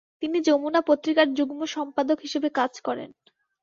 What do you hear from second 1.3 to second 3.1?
যুগ্ন সম্পাদক হিসেবে কাজ করেন।